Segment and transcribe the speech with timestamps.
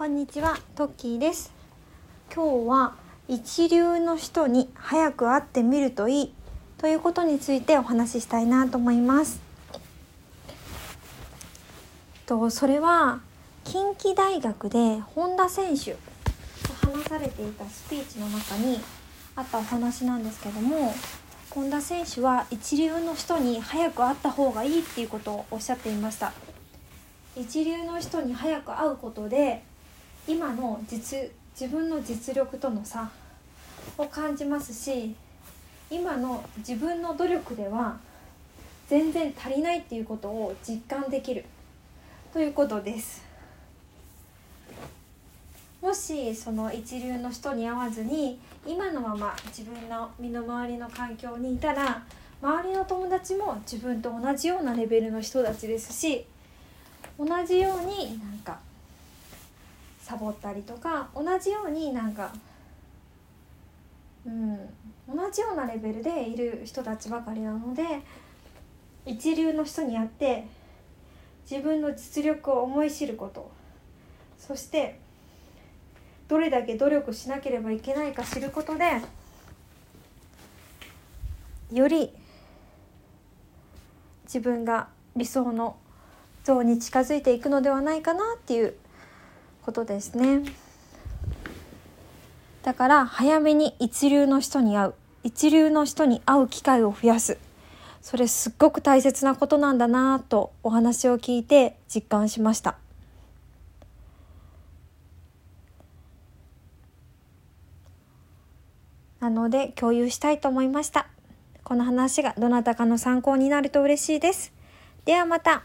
[0.00, 1.52] こんにちは、トッキーです。
[2.34, 2.94] 今日は
[3.28, 6.32] 一流の人に早く会ってみるといい
[6.78, 9.42] ということについてお話ししたいなと思います。
[12.24, 13.20] とそれは
[13.64, 15.98] 近畿大学で本田選手と
[16.80, 18.80] 話されていたスピーチの中に
[19.36, 20.94] あったお話なんですけども
[21.50, 26.32] 本田選手は一流の人に早く会った方がいいっていうことをおっしゃっていました
[27.36, 29.62] 一流の人に早く会うことで
[30.26, 33.10] 今の実自分の実力との差
[33.98, 35.14] を感じますし
[35.90, 37.98] 今の自分の努力では
[38.88, 41.44] 全然足りないっていうことを実感できる。
[42.32, 43.24] ということです。
[45.82, 52.02] もしその一流の人に会わずに今のまま自分の身の回りの環境にいたら
[52.42, 56.26] 周りの友達も自分と同じようなレベルの人たちですし
[57.18, 58.58] 同じようになんか
[60.10, 62.32] サボったりとか同じようになんか
[64.26, 64.58] うん
[65.08, 67.84] 同じようなレベルでいる人たちばかりなので
[69.06, 70.46] 一流の人に会って
[71.48, 73.52] 自分の実力を思い知ること
[74.36, 74.98] そして
[76.26, 78.84] どれだけ努力しなければいけないか知ることで
[81.72, 82.10] より
[84.24, 85.76] 自分が理想の
[86.42, 88.74] 像に近づいていくのではないかなっていう
[89.64, 90.42] ことですね。
[92.62, 94.94] だから早めに一流の人に会う。
[95.22, 97.38] 一流の人に会う機会を増やす。
[98.02, 102.76] それすっごく大切なことなんだなとお話を聞いて実感しました。
[109.20, 111.06] なので共有したいと思いました。
[111.62, 114.52] この話がどなたかの参考になると嬉しいです。
[115.04, 115.62] ではまた。